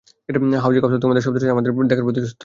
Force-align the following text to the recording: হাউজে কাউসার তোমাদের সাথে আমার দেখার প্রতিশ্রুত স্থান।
হাউজে 0.63 0.79
কাউসার 0.81 1.03
তোমাদের 1.03 1.23
সাথে 1.23 1.51
আমার 1.53 1.63
দেখার 1.89 2.05
প্রতিশ্রুত 2.05 2.27
স্থান। 2.27 2.39